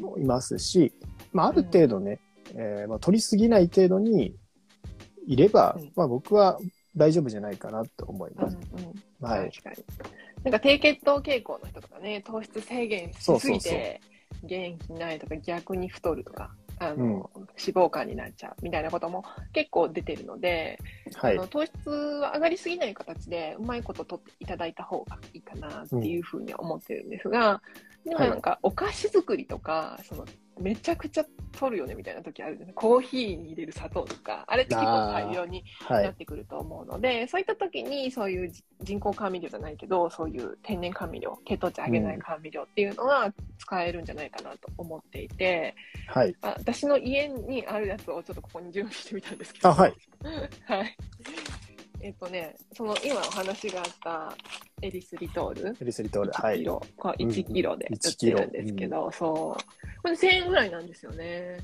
[0.00, 0.92] もいますし、
[1.32, 2.20] まあある程度ね、
[2.54, 4.34] えーまあ、取りすぎない程度に
[5.26, 6.58] いれば、うんまあ僕は
[6.96, 8.38] 大丈夫じゃないかなと思いうん。
[8.38, 8.56] うます。
[8.56, 8.60] ん。
[9.20, 9.50] はい。
[9.50, 9.76] 確かに。
[10.44, 14.00] なんか低血糖傾向の人とかね、糖質制限しすぎて
[14.42, 20.78] 元気ないとか逆に太るとか、あの、うん脂肪肝になっちゃうみたいなことも結構出てるので、
[21.14, 21.46] はいあの。
[21.46, 27.62] 糖質は上がりすぎない形でうまいこと取っていただいた方がいいかなっていうふうに思ってるんですが、
[28.04, 30.24] でもなんかお菓子作りとか、その
[30.58, 32.74] めちゃくちゃ取るよねみたいな時あるじゃない？
[32.74, 36.12] コーヒーに入れる砂糖とか、あれって結構大量にはないっ。
[36.14, 45.74] てくると思うので、そういった時にそういうじ人工甘味料じゃないけど、そういう天然甘味料、血糖値上げない甘味料っていうのは使えるんじゃないかなと思っていて、
[46.08, 46.34] はい。
[46.42, 49.94] あ私の家にあるやつをちょっとここに準備してみたんですけど、あ、はい。
[50.66, 50.96] はい。
[52.00, 54.36] えっとね、その今お話があった
[54.82, 56.32] エリスリトール、エリスリトール。
[56.32, 56.64] は1キい。
[56.64, 59.62] ロ、これ1キロでうん売ってるんですけど、そう。
[60.04, 61.56] これ1000円ぐらいなんですよね。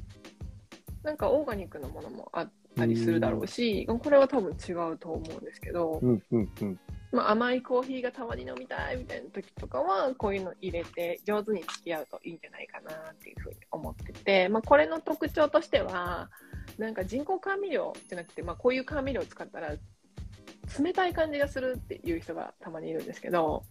[1.03, 6.81] なんかオーガニックのものもあったりするだろうし、これは多分違うと思うんですけど、うん、うん、うん。
[7.12, 16.31] まあ、甘いコーヒーがたまに飲みたいみたいな時とかは、こういうの入れて上手に付き合うといいんじゃないかなっていうふうに思ってて、まあ、これの特徴としては、
[16.79, 19.74] なんか人工甘味料じゃなくて、まあ、こういう甘味料を使ったら、
[20.83, 23.64] 冷たい感じがするっていう人がたまにいるんですけど、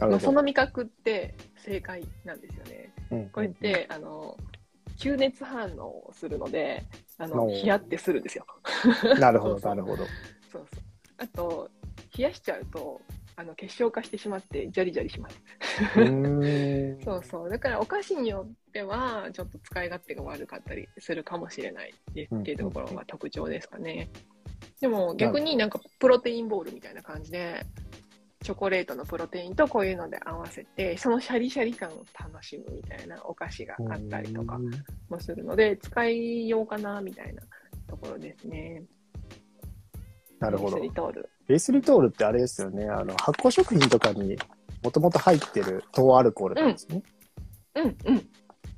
[0.00, 0.32] まあ、そ。
[0.32, 2.92] の味覚って正解なんですよね。
[3.10, 4.36] うんこれって、あの、
[4.96, 6.84] 吸熱反応をするので、
[7.18, 8.46] あの、おーヒヤってするんですよ。
[9.20, 10.04] なるほど、なるほど。
[10.50, 10.82] そうそう。
[11.18, 11.70] あと、
[12.16, 13.00] 冷やしちゃうと、
[13.36, 15.42] あの、結晶化してしまって、ジャリジャリします。
[17.04, 17.50] そうそう。
[17.50, 24.10] だから、お菓子によっては、ちょっと使い勝手が悪かったりするかもしれないっていうところが特徴ですかね。
[24.80, 27.60] でも、逆になんか、プロテインボールみたいな感じで、
[28.46, 34.70] チョコレートのプロテインとこういうので合わせて、そのシャリシャリ感を楽しむみたいなお菓子があったりとかうん
[35.08, 37.42] もするので、使いようかな、みたいな
[37.88, 38.84] ところですね。
[40.38, 40.90] なるほどエリス。
[40.90, 41.28] リトール。
[41.48, 42.88] ベースリトールってあれですよね。
[42.88, 44.38] あの、発酵食品とかに
[44.84, 47.02] もともと入ってる糖アルコールなんですね。
[47.74, 48.28] うん、うん。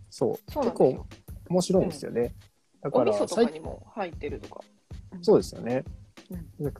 [0.08, 0.50] そう。
[0.50, 1.06] そうなんです結構よ。
[1.50, 2.34] 面白いんですよね。
[2.80, 4.62] だからお味噌とか最にも入ってるとか。
[5.20, 5.84] そうですよね。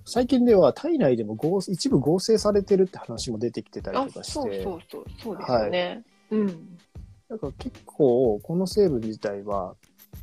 [0.04, 6.02] 最近では体内でも合一部合成されてるって話も出てきてたりあとかして、そうそうそう、そうですよね。
[6.30, 6.78] うん。
[7.28, 9.76] なんか結構この成分自体は、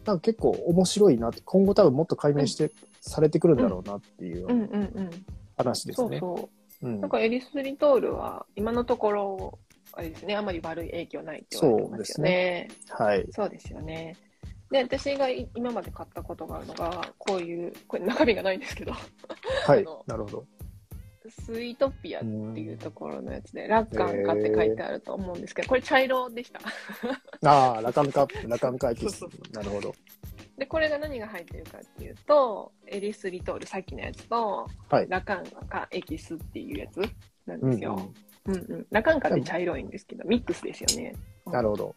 [0.05, 5.25] なんか結構面白いなって、今後多分もっと解明して、されてくるんだろうなっていううんうんうん。
[5.57, 6.19] 話ですね。
[6.19, 6.49] そうそ
[6.83, 6.87] う。
[6.87, 9.59] うんなんかエリスリトールは今のところ、
[9.93, 12.67] あれですね、あまり悪い影響ないって言われてますよね。
[12.89, 13.25] はい。
[13.31, 14.17] そうですよね。
[14.75, 19.85] で、私がい今まで買ったことがあるのが、こういう、これ中身がないんですけど、はい。
[20.05, 20.45] なるほど。
[21.29, 26.59] スイートピアっていうところのやつで、ラッカンカって書いてあると思うんですけど、これ茶色でした。
[27.49, 29.25] ああ、ラカムカ、ラカムカエキス。
[29.53, 29.95] なるほど。
[30.57, 35.07] で、これが何が入ってるかっていうと、エリスリトール、さっきのやつと、はい。
[35.09, 36.99] ラカンカエキスっていうやつ
[37.45, 38.11] なんうんですよ。
[38.45, 38.87] うんうん。
[38.91, 41.13] ラカンカって茶色いんですけど、ミックスですよね。
[41.45, 41.95] なるほど。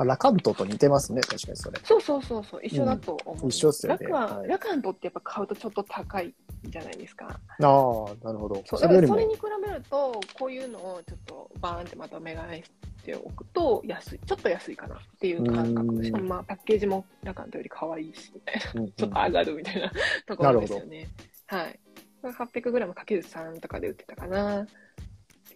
[0.00, 1.78] あラカントと似てますね、確かにそれ。
[1.84, 6.34] そうそうそうそう、一緒だと思う、うん一緒っすよねラカン、はいラカントってやっぱ買うとちょっと高い
[6.64, 7.26] じゃないですか。
[7.26, 8.62] ああ、なるほど。
[8.66, 12.70] そうそれそれに比べると、こういうのをちょっとバーンってまとめ買いし
[13.04, 15.94] ておくと安い、ちょっと安いかなっていう感覚。
[15.94, 18.72] うんしかもまあパッケージもラカントより可愛いし、みたいな。
[18.74, 19.92] うんうんちょっと上がるみたいな
[20.26, 21.08] ところですよね。
[21.46, 21.80] はい。
[22.22, 24.66] 800g かける3とかで売ってたかな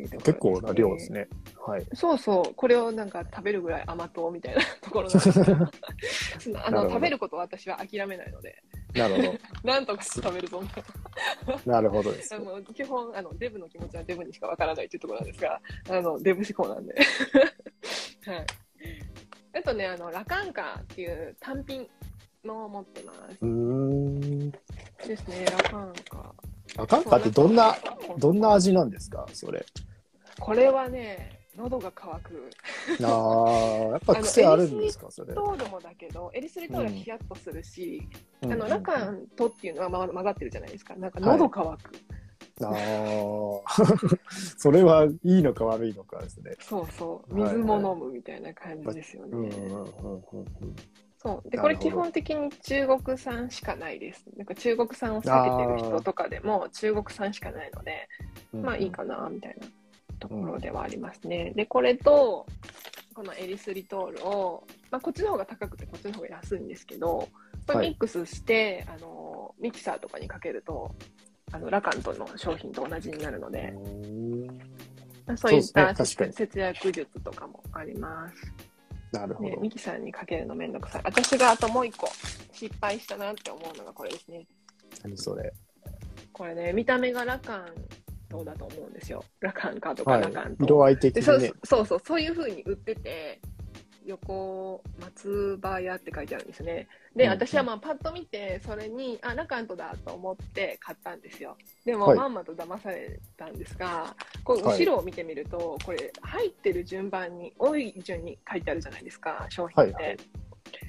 [0.02, 1.28] いうところですね結構な量ですね。
[1.66, 1.86] はい。
[1.94, 5.20] そうそう、これをなんか食べるぐらい甘党みたいなところなんで
[6.10, 8.62] すけ あの食べることを私は諦めないので、
[8.94, 9.34] なるほ
[9.66, 10.84] なんとか食べるぞみたい
[11.46, 11.54] な。
[11.56, 11.60] ど。
[11.70, 12.38] なるほどですあ。
[12.38, 16.94] の基本あの、デブの気持ちはデブにしかわからないというところなんですが、あのデブ思考なんで。
[16.94, 18.46] はい。
[19.56, 21.88] あとね、あのラカンカっていう単品
[22.44, 23.38] のを持ってます。
[23.42, 24.50] うーん。
[25.06, 26.34] ですね、ラカンカ。
[26.76, 27.76] ラカンカってどんな、
[28.18, 29.26] どんな味なんですか？
[29.32, 29.64] それ。
[30.40, 32.50] これはね、喉が渇く。
[33.04, 33.48] ああ、
[33.92, 35.32] やっぱ癖あるんですか、それ。
[35.34, 38.02] トールもだけど、エリスリトールはヒヤッとするし、
[38.42, 40.96] うんあの、ラカントっていうのはま混ざってるじゃないですか。
[40.96, 41.92] なんか喉渇く。
[42.62, 43.86] ああ、
[44.58, 46.56] それはいいのか悪いのかですね。
[46.60, 47.34] そうそう。
[47.34, 49.48] はいはい水も飲むみたいな感じですよね。
[51.24, 51.42] うんうんうんうんうん。
[51.42, 51.50] そう。
[51.50, 54.24] で、これ基本的に中国産しかないです。
[54.36, 58.08] なんか中国産を避けてる人とかでも中国産しかないので、
[58.62, 59.66] まあいいかな、みたいな
[60.18, 61.52] ところではありますね。
[61.56, 62.46] で、これと、
[63.14, 67.28] このエリスリトールを、まあ、こっちの方が高くてこっちの方が安いんですけど、こ
[67.68, 70.92] れはいミックスして、あの、ミキサーとかにかけると、
[71.52, 74.74] あの、ラカントの商品と同じになるので、うん
[75.36, 78.52] そういった節約術とかもあります。
[79.14, 79.56] ね、なるほど。
[79.56, 81.02] ミキサーにかけるのめんどくさい。
[81.04, 82.08] 私があともう一個
[82.52, 84.46] 失敗したなって思うのがこれですね。
[85.02, 85.52] 何それ。
[86.32, 87.66] これね、見た目がラカン
[88.28, 89.24] トだと思うんですよ。
[89.40, 90.56] ラカンカとかはいラカン。
[90.56, 90.64] ト。
[90.64, 91.52] 色合い的でそうにね。
[91.64, 93.40] そうそう、そういう風に売ってて、
[94.04, 96.88] 横、松葉屋って書いてあるんですね。
[97.16, 101.56] で、うん私はまあパッと見て、それに、あ、ラカントだと思って買ったんですよ。
[101.84, 109.94] でも、はいまんまと騙されたんですが、こうはい後ろを見てみると、これ、入ってる順番に、多い順に書いてあるじゃないですか、商品って。
[109.94, 110.16] はいはい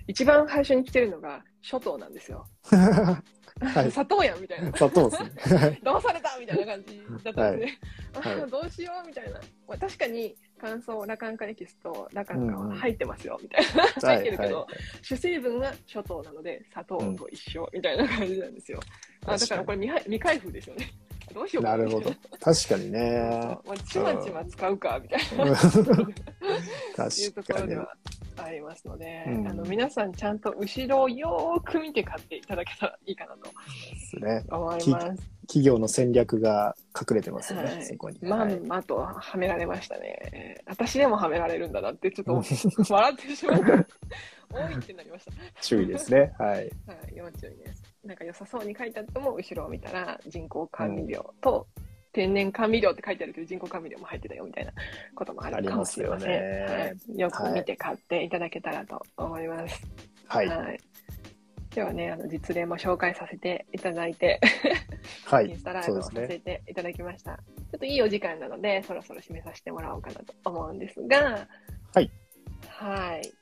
[0.08, 2.46] 一番最初に来てるのが、諸島なんですよ。
[2.66, 4.72] はい 砂糖やんみたいな。
[4.76, 5.80] 砂糖ですね。
[5.84, 7.80] 騙されたみたいな感じだったんですね。
[8.14, 9.40] はいあどうしようみたいな。
[9.68, 13.84] まあ、確かに乾燥ラカンカエキスとラカンカうんうんは入ってますよみたいな。
[14.10, 18.80] 入ってるけど、はい主成分は諸糖なので砂糖と一緒みたいな感じなんですよ。
[19.26, 20.92] あだからこれ未未開封ですよね。
[21.36, 22.14] どうしようかなるほど。
[22.40, 23.60] 確かにね。
[23.68, 25.44] まあ、ちまちま使うかみたいな。
[25.44, 27.54] うんいうと確かに。
[27.54, 27.94] ころでは
[28.38, 33.52] ありますので、うんあの皆さんちゃんと後ろをよーく見て買っていただけたらいいかなと。
[34.56, 34.86] 思います。
[35.48, 38.18] 企業の戦略が隠れてますよね、はいそこに。
[38.22, 40.64] まはいんまとはめられましたね。
[40.66, 42.34] 私でもはめられるんだなってちょっと
[42.90, 43.62] 笑ってしまう。
[44.52, 45.32] 多いってなりました。
[45.62, 46.34] 注意ですね。
[46.40, 46.56] はい。
[46.56, 46.70] はい、
[47.14, 47.84] 要注意です。
[48.06, 51.68] なんか良さそうに書いてあっても、後ろを見たら人工甘味料と
[52.14, 54.72] 天然甘味料って書いてあるけど、人工甘味料も入ってたよみたいな
[55.16, 56.34] こともあるかもしれません。
[56.34, 59.82] よねはい、よく見て買っていただけたらと思います。
[60.28, 60.48] はい。
[60.48, 60.80] はい
[61.76, 64.40] 今日はね、あの実例も紹介させていただいて、
[65.26, 66.40] はいインスタライブをさせね。
[66.40, 67.36] ていただきました。
[67.36, 71.46] ちょっといいお時間なので、そろそろ締めさせてもらおうかなと思うんですが、
[71.94, 72.10] はい。
[72.70, 73.34] はい。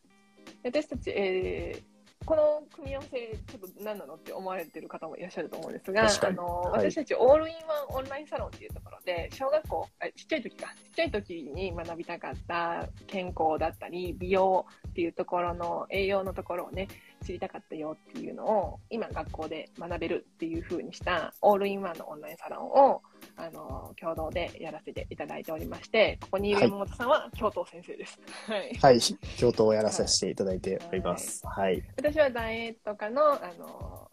[0.63, 1.92] 私たち、えー
[2.25, 6.91] この組み合わせ、ちょっと何なのって思われてる方もいらっしゃると思うんですが、あの、はい。
[6.91, 16.88] 私たちオールインワンオンラインサロンっていうところで、小学校、あちっちゃい時か、ちっちゃい時に学びたかった健康だったり、美容っていうところの栄養のところをね、
[17.23, 23.01] 知りたかったよっていうのを今学校で学べるっていう風にしたオールインワンのオンラインサロンを
[23.36, 28.19] あの共同でやらせていただいておりましてここにいるはい山本さんは教頭先生です。
[28.47, 28.99] はい、はい。
[29.38, 31.45] 教頭をやらさせていただいております。
[31.45, 31.83] はい。
[31.97, 34.09] 私はダイエット科のあの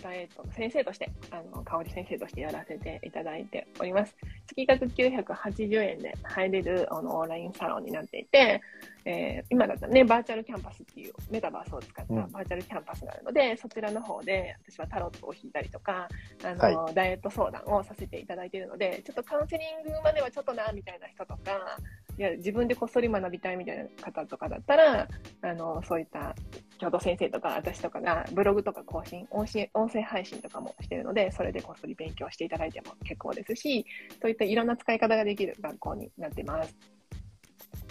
[0.00, 4.16] ダイエットの先生としてあの香り先生としてやらせていただいております。
[4.46, 8.60] 月額980円で入れるあのオンラインサロンになっていて、
[9.04, 16.08] えー今だったらね、バーチャルキャンパスっていうメタバースを使ったうんバーチャルキャンパスがあるので、そちらの方で私はタロットを引いたりとか、
[16.44, 21.78] あのダイエット相談をさせていただいているので、ちょっとカウンセリングまではちょっとな、みたいな人とか、
[22.18, 25.08] いや、自分でこっそり学びたいみたいな方とかだったら、
[25.42, 26.34] あの、そういった
[26.78, 33.84] 教頭先生とか私とかがブログとか更新、音声音声配信とかもしているので、それでこっそり勉強していただいても結構ですし、
[34.20, 36.74] そういったいろんな使い方ができる学校になっています。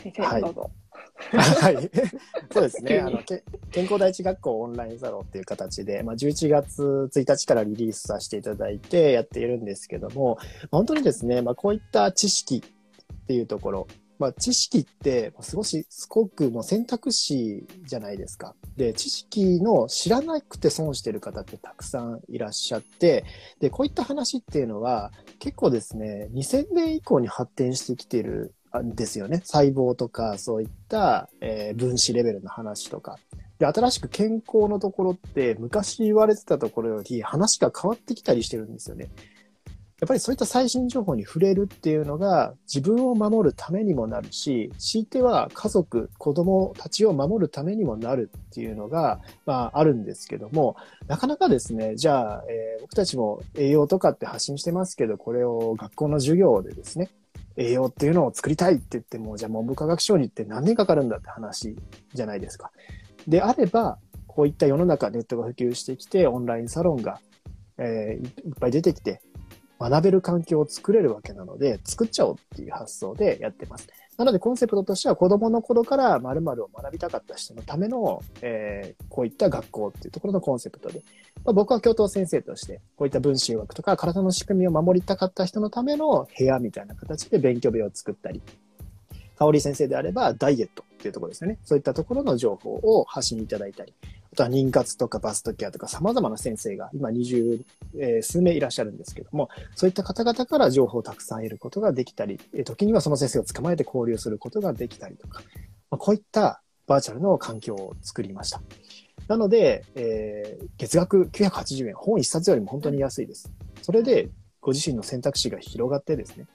[0.01, 0.71] 先生、はいどうぞ。
[1.31, 1.75] はい。
[2.51, 2.99] そうですね。
[2.99, 10.37] あの、け健康第一学校オンラインサロンっていう形で、まあ、11月1日からリリースさせていただいてやっているんですけども、
[10.71, 13.87] 本当にですね、まあ、こういった知識っていうところ、
[14.19, 18.53] まあ、知識って、すごし、すごくもう選択肢じゃないですか。
[18.75, 23.23] で、知識の知らなくて損してる方ってたくさんいらっしゃって、
[23.61, 29.41] で、こういった話っていうのは、結構ですね、2000年以降に発展してきてるんですよね。
[29.45, 33.17] 細胞とか、そういった、えー分子レベルの話とか。
[33.57, 39.09] で、新しく健康のところって、昔言われてたところより話が変わってきたりしてるんですよね。
[39.99, 57.09] やっぱりそういった最新情報に触れるっていうのが自分を守るためにもなるし、強いては家族、子供たちを守るためにもなるっていうのが、まああるんですけども、なかなかですね、じゃあ、えー僕たちも栄養とかって発信してますけど、これを学校の授業でですね、
[57.55, 61.75] 栄養っていうのを作りたいって言っても、じゃあ文部科学省に行って何年かかるんだって話
[62.13, 62.71] じゃないですか。
[63.27, 67.19] であれば、こういった世の中ネットが普及してきて、オンラインサロンが、
[67.77, 69.21] えーいっぱい出てきて、
[69.79, 73.87] 学べる環境を作れるわけなので、作っちゃおうっていう発想でやってます。
[74.17, 81.01] なので、コンセプトとしては、子供の頃から〇〇を学びたかった人のための、えー、こういった学校っていうところのコンセプトで、
[81.45, 88.41] まあ、僕は教頭先生として、こういった分子学とか体の仕組みを守りたかった人のための部屋みたいな形で勉強部屋を作ったり、
[89.37, 91.57] 香織先生であればダイエットっていうところですよね。
[91.63, 93.93] そういったところの情報を発信いただいたり、
[94.39, 97.61] とは妊活とかバストケアとか様々な先生が今20、
[97.97, 105.41] えー、数名いらっしゃるんですけども、そういった方々から情報をたくさん得ることができたり、え時にはその先生を捕まえて交流することができたりとか、
[105.91, 108.61] まあ、こういったバーチャルの環境を作りました。
[109.27, 113.51] なので、えー、月額980円、本1冊よりも本当に安いです。
[113.81, 114.29] それで、
[114.61, 116.47] ご自身の選択肢が広がってですね、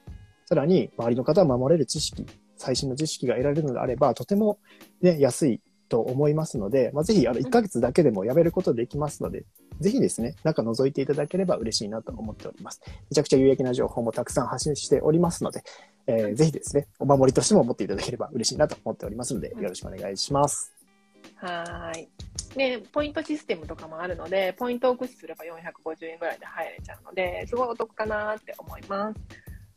[0.45, 2.25] さらに周りの方を守れる知識、
[2.57, 4.57] 最新の知識が得られるのであれば、とても、
[5.01, 9.43] ね、安いと思いますので、まあ、ぜひあの1ヶ月だけでもやめることできますので、
[9.79, 12.81] ぜひですね、中覗いていただければ嬉しいなと思っております。
[12.87, 15.63] めちゃくちゃ有益な情報もたくさん発信しておりますので、
[16.07, 20.73] えー、ぜひですね、お守りとしても持っていただければ嬉しいなと思っておりますので、よろしくお願いします。
[21.35, 22.07] はい。
[22.57, 29.19] で、ポイントシステムとかもあるので、ポイントを駆使すれば450円ぐらいで入れちゃうので、すごいお得かなって思います。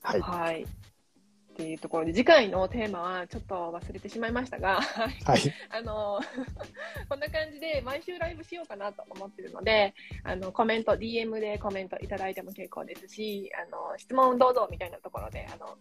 [0.02, 0.20] はい。
[0.20, 0.66] はい
[1.58, 5.40] っていうところで、次回のテーマはちょっと忘れてしまいましたが、はい。
[5.70, 6.20] あの、
[7.10, 9.92] こんな感じで毎週ライブしようかなと思ってるので、
[10.22, 15.76] あの、コメント、DM でコメントいただいても結構ですし、あの、質問どうぞみたいなところで、あの、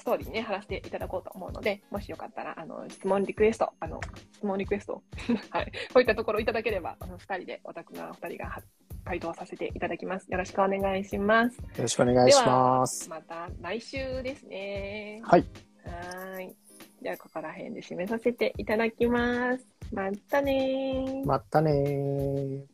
[0.00, 4.00] ストーリーにね、貼らせていただこうと思うので、もしよかったら、あの、質問リクエスト、あの、
[4.32, 5.02] 質問リクエスト、
[5.50, 8.62] はい、 こういったところいただければ、あの、二人で、オタクが二人が
[9.04, 10.26] 回答させていただきます。
[10.30, 11.58] よろしくお願いします。
[11.58, 13.08] よろしくお願いします。
[13.10, 15.20] また来週ですね。
[15.22, 15.44] はい。
[15.84, 16.54] はい。
[17.02, 19.66] じゃあ、ここら辺で締めさせていただきます。
[19.92, 22.64] またねまたね